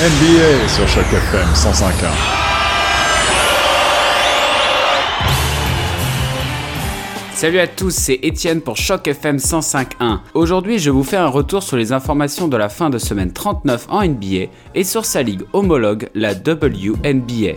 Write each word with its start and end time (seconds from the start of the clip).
NBA 0.00 0.68
sur 0.68 0.86
chaque 0.86 1.12
FM 1.12 1.48
105.1. 1.54 1.90
Salut 7.34 7.58
à 7.58 7.66
tous, 7.66 7.90
c'est 7.90 8.20
Étienne 8.22 8.60
pour 8.60 8.76
Choc 8.76 9.08
FM 9.08 9.38
105.1. 9.38 10.20
Aujourd'hui, 10.34 10.78
je 10.78 10.90
vous 10.90 11.02
fais 11.02 11.16
un 11.16 11.26
retour 11.26 11.64
sur 11.64 11.76
les 11.76 11.92
informations 11.92 12.46
de 12.46 12.56
la 12.56 12.68
fin 12.68 12.90
de 12.90 12.98
semaine 12.98 13.32
39 13.32 13.86
en 13.90 14.06
NBA 14.06 14.52
et 14.76 14.84
sur 14.84 15.04
sa 15.04 15.24
ligue 15.24 15.42
homologue, 15.52 16.08
la 16.14 16.30
WNBA. 16.32 17.56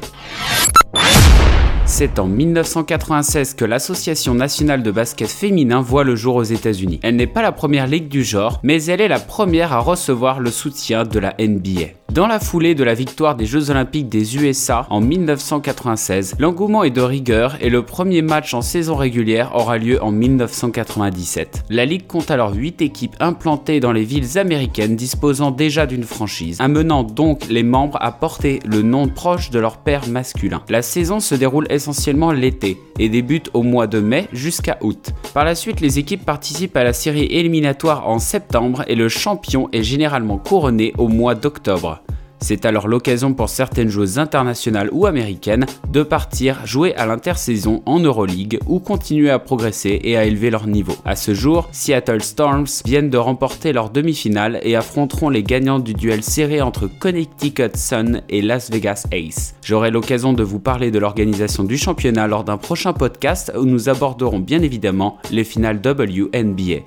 C'est 1.85 2.19
en 2.19 2.25
1996 2.25 3.53
que 3.53 3.65
l'Association 3.65 4.33
nationale 4.33 4.81
de 4.81 4.89
basket 4.89 5.27
féminin 5.27 5.81
voit 5.81 6.05
le 6.05 6.15
jour 6.15 6.37
aux 6.37 6.43
États-Unis. 6.43 7.01
Elle 7.03 7.17
n'est 7.17 7.27
pas 7.27 7.43
la 7.43 7.51
première 7.51 7.85
ligue 7.85 8.07
du 8.07 8.23
genre, 8.23 8.59
mais 8.63 8.83
elle 8.85 9.01
est 9.01 9.07
la 9.07 9.19
première 9.19 9.73
à 9.73 9.79
recevoir 9.79 10.39
le 10.39 10.49
soutien 10.49 11.03
de 11.03 11.19
la 11.19 11.35
NBA. 11.37 12.00
Dans 12.11 12.27
la 12.27 12.41
foulée 12.41 12.75
de 12.75 12.83
la 12.83 12.93
victoire 12.93 13.37
des 13.37 13.45
Jeux 13.45 13.69
Olympiques 13.69 14.09
des 14.09 14.35
USA 14.35 14.85
en 14.89 14.99
1996, 14.99 16.35
l'engouement 16.39 16.83
est 16.83 16.89
de 16.89 16.99
rigueur 16.99 17.55
et 17.61 17.69
le 17.69 17.83
premier 17.83 18.21
match 18.21 18.53
en 18.53 18.61
saison 18.61 18.97
régulière 18.97 19.55
aura 19.55 19.77
lieu 19.77 20.03
en 20.03 20.11
1997. 20.11 21.63
La 21.69 21.85
Ligue 21.85 22.07
compte 22.07 22.29
alors 22.29 22.53
8 22.53 22.81
équipes 22.81 23.15
implantées 23.21 23.79
dans 23.79 23.93
les 23.93 24.03
villes 24.03 24.37
américaines 24.37 24.97
disposant 24.97 25.51
déjà 25.51 25.85
d'une 25.85 26.03
franchise, 26.03 26.57
amenant 26.59 27.03
donc 27.03 27.47
les 27.47 27.63
membres 27.63 27.97
à 28.01 28.11
porter 28.11 28.59
le 28.65 28.81
nom 28.81 29.07
proche 29.07 29.49
de 29.49 29.59
leur 29.59 29.77
père 29.77 30.09
masculin. 30.09 30.61
La 30.67 30.81
saison 30.81 31.21
se 31.21 31.35
déroule 31.35 31.67
essentiellement 31.69 32.33
l'été 32.33 32.77
et 33.01 33.09
débute 33.09 33.49
au 33.53 33.63
mois 33.63 33.87
de 33.87 33.99
mai 33.99 34.27
jusqu'à 34.31 34.77
août. 34.81 35.09
Par 35.33 35.43
la 35.43 35.55
suite, 35.55 35.81
les 35.81 35.97
équipes 35.97 36.23
participent 36.23 36.77
à 36.77 36.83
la 36.83 36.93
série 36.93 37.25
éliminatoire 37.25 38.07
en 38.07 38.19
septembre 38.19 38.83
et 38.87 38.95
le 38.95 39.09
champion 39.09 39.69
est 39.73 39.83
généralement 39.83 40.37
couronné 40.37 40.93
au 40.99 41.07
mois 41.07 41.33
d'octobre. 41.33 42.03
C'est 42.41 42.65
alors 42.65 42.87
l'occasion 42.87 43.33
pour 43.33 43.49
certaines 43.49 43.89
joueuses 43.89 44.17
internationales 44.17 44.89
ou 44.91 45.05
américaines 45.05 45.67
de 45.89 46.01
partir 46.01 46.65
jouer 46.65 46.95
à 46.95 47.05
l'intersaison 47.05 47.83
en 47.85 47.99
Euroleague 47.99 48.59
ou 48.65 48.79
continuer 48.79 49.29
à 49.29 49.37
progresser 49.37 49.99
et 50.03 50.17
à 50.17 50.25
élever 50.25 50.49
leur 50.49 50.65
niveau. 50.65 50.93
À 51.05 51.15
ce 51.15 51.35
jour, 51.35 51.69
Seattle 51.71 52.21
Storms 52.21 52.67
viennent 52.83 53.11
de 53.11 53.17
remporter 53.17 53.73
leur 53.73 53.91
demi-finale 53.91 54.59
et 54.63 54.75
affronteront 54.75 55.29
les 55.29 55.43
gagnants 55.43 55.79
du 55.79 55.93
duel 55.93 56.23
serré 56.23 56.61
entre 56.61 56.87
Connecticut 56.87 57.75
Sun 57.75 58.23
et 58.27 58.41
Las 58.41 58.71
Vegas 58.71 59.05
Ace. 59.11 59.53
J'aurai 59.63 59.91
l'occasion 59.91 60.33
de 60.33 60.43
vous 60.43 60.59
parler 60.59 60.89
de 60.89 60.99
l'organisation 60.99 61.63
du 61.63 61.77
championnat 61.77 62.27
lors 62.27 62.43
d'un 62.43 62.57
prochain 62.57 62.93
podcast 62.93 63.51
où 63.55 63.65
nous 63.65 63.87
aborderons 63.87 64.39
bien 64.39 64.63
évidemment 64.63 65.19
les 65.29 65.43
finales 65.43 65.79
WNBA. 65.85 66.81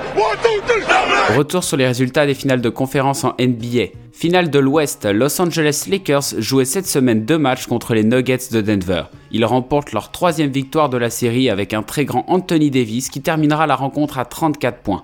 Retour 1.37 1.65
sur 1.65 1.77
les 1.77 1.87
résultats 1.87 2.27
des 2.27 2.35
finales 2.35 2.61
de 2.61 2.69
conférence 2.69 3.25
en 3.25 3.35
NBA. 3.41 4.04
Finale 4.17 4.49
de 4.49 4.61
l'Ouest, 4.61 5.07
Los 5.07 5.41
Angeles 5.43 5.87
Lakers 5.91 6.39
jouaient 6.39 6.65
cette 6.65 6.87
semaine 6.87 7.25
deux 7.25 7.37
matchs 7.37 7.67
contre 7.67 7.95
les 7.95 8.05
Nuggets 8.05 8.49
de 8.53 8.61
Denver. 8.61 9.03
Ils 9.33 9.45
remportent 9.45 9.91
leur 9.91 10.13
troisième 10.13 10.53
victoire 10.53 10.89
de 10.89 10.97
la 10.97 11.11
série 11.11 11.51
avec 11.51 11.75
un 11.75 11.83
très 11.83 12.05
grand 12.05 12.25
Anthony 12.29 12.71
Davis 12.71 13.09
qui 13.09 13.23
terminera 13.23 13.67
la 13.67 13.75
rencontre 13.75 14.19
à 14.19 14.25
34 14.25 14.79
points. 14.79 15.03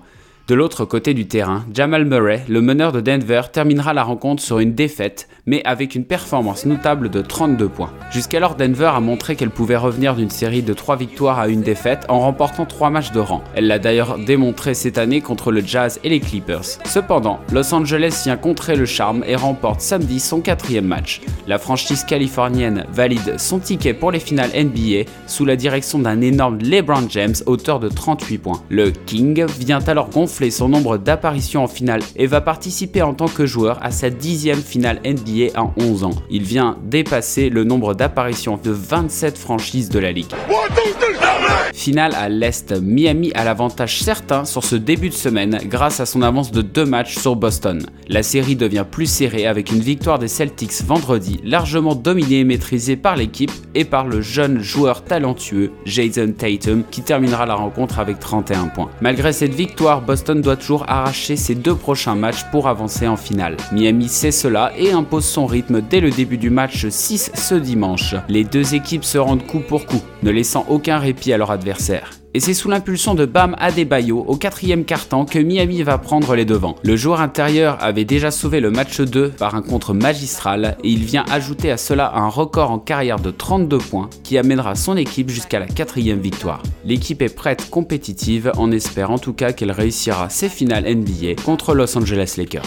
De 0.51 0.55
l'autre 0.55 0.83
côté 0.83 1.13
du 1.13 1.29
terrain, 1.29 1.63
Jamal 1.73 2.03
Murray, 2.03 2.43
le 2.49 2.59
meneur 2.59 2.91
de 2.91 2.99
Denver, 2.99 3.43
terminera 3.53 3.93
la 3.93 4.03
rencontre 4.03 4.43
sur 4.43 4.59
une 4.59 4.73
défaite, 4.73 5.29
mais 5.45 5.63
avec 5.63 5.95
une 5.95 6.03
performance 6.03 6.65
notable 6.65 7.09
de 7.09 7.21
32 7.21 7.69
points. 7.69 7.93
Jusqu'alors, 8.11 8.55
Denver 8.55 8.91
a 8.93 8.99
montré 8.99 9.37
qu'elle 9.37 9.49
pouvait 9.49 9.77
revenir 9.77 10.13
d'une 10.13 10.29
série 10.29 10.61
de 10.61 10.73
3 10.73 10.97
victoires 10.97 11.39
à 11.39 11.47
une 11.47 11.61
défaite 11.61 12.05
en 12.09 12.19
remportant 12.19 12.65
3 12.65 12.89
matchs 12.89 13.13
de 13.13 13.21
rang. 13.21 13.41
Elle 13.55 13.67
l'a 13.67 13.79
d'ailleurs 13.79 14.17
démontré 14.17 14.73
cette 14.73 14.97
année 14.97 15.21
contre 15.21 15.53
le 15.53 15.61
Jazz 15.61 16.01
et 16.03 16.09
les 16.09 16.19
Clippers. 16.19 16.65
Cependant, 16.83 17.39
Los 17.53 17.73
Angeles 17.73 18.23
vient 18.25 18.35
contrer 18.35 18.75
le 18.75 18.85
charme 18.85 19.23
et 19.25 19.37
remporte 19.37 19.79
samedi 19.79 20.19
son 20.19 20.41
quatrième 20.41 20.83
match. 20.83 21.21
La 21.47 21.59
franchise 21.59 22.03
californienne 22.03 22.85
valide 22.91 23.39
son 23.39 23.59
ticket 23.59 23.93
pour 23.93 24.11
les 24.11 24.19
finales 24.19 24.51
NBA 24.53 25.09
sous 25.27 25.45
la 25.45 25.55
direction 25.55 25.99
d'un 25.99 26.19
énorme 26.19 26.59
LeBron 26.59 27.07
James, 27.07 27.35
auteur 27.45 27.79
de 27.79 27.87
38 27.87 28.37
points. 28.37 28.61
Le 28.67 28.91
King 28.91 29.45
vient 29.57 29.79
alors 29.87 30.09
gonfler 30.09 30.40
son 30.49 30.69
nombre 30.69 30.97
d'apparitions 30.97 31.63
en 31.63 31.67
finale 31.67 32.01
et 32.15 32.25
va 32.25 32.41
participer 32.41 33.01
en 33.01 33.13
tant 33.13 33.27
que 33.27 33.45
joueur 33.45 33.77
à 33.83 33.91
sa 33.91 34.09
dixième 34.09 34.61
finale 34.61 34.99
NBA 35.05 35.59
en 35.59 35.73
11 35.79 36.03
ans. 36.05 36.15
Il 36.29 36.43
vient 36.43 36.77
dépasser 36.83 37.49
le 37.49 37.63
nombre 37.63 37.93
d'apparitions 37.93 38.59
de 38.61 38.71
27 38.71 39.37
franchises 39.37 39.89
de 39.89 39.99
la 39.99 40.11
ligue. 40.11 40.33
Finale 41.73 42.13
à 42.15 42.29
l'Est, 42.29 42.73
Miami 42.79 43.31
a 43.33 43.43
l'avantage 43.43 44.03
certain 44.03 44.45
sur 44.45 44.63
ce 44.63 44.75
début 44.75 45.09
de 45.09 45.13
semaine 45.13 45.59
grâce 45.65 45.99
à 45.99 46.05
son 46.05 46.21
avance 46.21 46.51
de 46.51 46.61
deux 46.61 46.85
matchs 46.85 47.17
sur 47.17 47.35
Boston. 47.35 47.85
La 48.07 48.23
série 48.23 48.55
devient 48.55 48.85
plus 48.89 49.07
serrée 49.07 49.47
avec 49.47 49.71
une 49.71 49.79
victoire 49.79 50.19
des 50.19 50.27
Celtics 50.27 50.83
vendredi, 50.85 51.39
largement 51.43 51.95
dominée 51.95 52.39
et 52.39 52.43
maîtrisée 52.43 52.97
par 52.97 53.15
l'équipe 53.15 53.51
et 53.73 53.85
par 53.85 54.05
le 54.05 54.21
jeune 54.21 54.59
joueur 54.59 55.03
talentueux 55.03 55.71
Jason 55.85 56.33
Tatum 56.37 56.83
qui 56.91 57.01
terminera 57.01 57.45
la 57.45 57.55
rencontre 57.55 57.99
avec 57.99 58.19
31 58.19 58.67
points. 58.67 58.89
Malgré 59.01 59.33
cette 59.33 59.53
victoire, 59.53 60.01
Boston 60.01 60.30
doit 60.39 60.55
toujours 60.55 60.85
arracher 60.87 61.35
ses 61.35 61.55
deux 61.55 61.75
prochains 61.75 62.15
matchs 62.15 62.45
pour 62.51 62.69
avancer 62.69 63.07
en 63.09 63.17
finale. 63.17 63.57
Miami 63.73 64.07
sait 64.07 64.31
cela 64.31 64.71
et 64.77 64.93
impose 64.93 65.25
son 65.25 65.45
rythme 65.45 65.81
dès 65.81 65.99
le 65.99 66.11
début 66.11 66.37
du 66.37 66.49
match 66.49 66.87
6 66.87 67.31
ce 67.33 67.55
dimanche. 67.55 68.15
Les 68.29 68.45
deux 68.45 68.73
équipes 68.75 69.03
se 69.03 69.17
rendent 69.17 69.45
coup 69.45 69.59
pour 69.59 69.85
coup, 69.85 70.01
ne 70.23 70.31
laissant 70.31 70.65
aucun 70.69 70.99
répit 70.99 71.33
à 71.33 71.37
leur 71.37 71.51
adversaire. 71.51 72.20
Et 72.33 72.39
c'est 72.39 72.53
sous 72.53 72.69
l'impulsion 72.69 73.13
de 73.13 73.25
Bam 73.25 73.55
Adebayo 73.59 74.19
au 74.25 74.37
quatrième 74.37 74.85
quart-temps 74.85 75.25
que 75.25 75.37
Miami 75.37 75.83
va 75.83 75.97
prendre 75.97 76.33
les 76.33 76.45
devants. 76.45 76.77
Le 76.83 76.95
joueur 76.95 77.19
intérieur 77.19 77.77
avait 77.81 78.05
déjà 78.05 78.31
sauvé 78.31 78.61
le 78.61 78.71
match 78.71 79.01
2 79.01 79.29
par 79.31 79.55
un 79.55 79.61
contre 79.61 79.93
magistral 79.93 80.77
et 80.81 80.89
il 80.89 81.03
vient 81.03 81.25
ajouter 81.29 81.71
à 81.71 81.77
cela 81.77 82.13
un 82.15 82.29
record 82.29 82.71
en 82.71 82.79
carrière 82.79 83.19
de 83.19 83.31
32 83.31 83.77
points 83.79 84.09
qui 84.23 84.37
amènera 84.37 84.75
son 84.75 84.95
équipe 84.95 85.29
jusqu'à 85.29 85.59
la 85.59 85.67
quatrième 85.67 86.21
victoire. 86.21 86.63
L'équipe 86.85 87.21
est 87.21 87.35
prête 87.35 87.69
compétitive, 87.69 88.53
on 88.57 88.71
espère 88.71 89.11
en 89.11 89.19
tout 89.19 89.33
cas 89.33 89.51
qu'elle 89.51 89.71
réussira 89.71 90.29
ses 90.29 90.47
finales 90.47 90.85
NBA 90.85 91.41
contre 91.43 91.75
Los 91.75 91.97
Angeles 91.97 92.35
Lakers. 92.37 92.63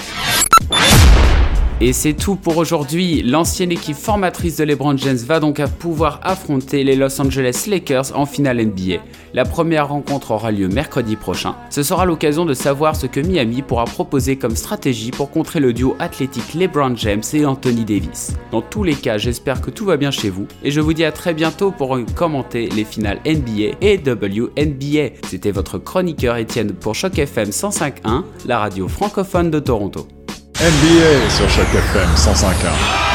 Et 1.81 1.93
c'est 1.93 2.13
tout 2.13 2.37
pour 2.37 2.57
aujourd'hui. 2.57 3.23
L'ancienne 3.23 3.73
équipe 3.73 3.97
formatrice 3.97 4.59
de 4.59 4.65
LeBron 4.65 4.97
James 4.97 5.17
va 5.17 5.41
donc 5.41 5.61
pouvoir 5.81 6.21
affronter 6.23 6.85
les 6.85 6.95
Los 6.95 7.21
Angeles 7.21 7.65
Lakers 7.69 8.17
en 8.17 8.27
finale 8.27 8.65
NBA. 8.65 9.03
La 9.35 9.45
première 9.45 9.89
rencontre 9.89 10.31
aura 10.31 10.53
lieu 10.53 10.69
mercredi 10.69 11.17
prochain. 11.17 11.57
Ce 11.71 11.83
sera 11.83 12.05
l'occasion 12.05 12.45
de 12.45 12.55
savoir 12.55 12.95
ce 12.95 13.07
que 13.07 13.19
Miami 13.19 13.63
pourra 13.63 13.87
proposer 13.87 14.37
comme 14.37 14.55
stratégie 14.55 15.11
pour 15.11 15.33
contrer 15.33 15.59
le 15.59 15.73
duo 15.73 15.97
athlétique 15.99 16.55
LeBron 16.55 16.95
James 16.95 17.23
et 17.33 17.45
Anthony 17.45 17.85
Davis. 17.85 18.35
Dans 18.53 18.63
tous 18.63 18.85
les 18.85 18.95
cas, 18.95 19.19
j'espère 19.19 19.61
que 19.61 19.71
tout 19.71 19.85
va 19.85 19.97
bien 19.97 20.13
chez 20.13 20.31
vous 20.31 20.47
et 20.63 20.71
je 20.71 20.81
vous 20.81 20.93
dis 20.93 21.05
à 21.05 21.11
très 21.11 21.35
bientôt 21.35 21.73
pour 21.73 21.99
commenter 22.15 22.69
les 22.69 22.85
finales 22.85 23.19
NBA 23.27 23.77
et 23.81 23.99
WNBA. 23.99 25.17
C'était 25.27 25.51
votre 25.51 25.79
chroniqueur 25.79 26.37
Étienne 26.37 26.73
pour 26.73 26.95
Choc 26.95 27.19
FM 27.19 27.51
105.1, 27.51 28.23
la 28.47 28.61
radio 28.61 28.87
francophone 28.87 29.51
de 29.51 29.59
Toronto. 29.59 30.07
NBA 30.61 31.31
sur 31.31 31.51
chaque 31.51 31.75
FM 31.75 32.15
105.1. 32.15 33.14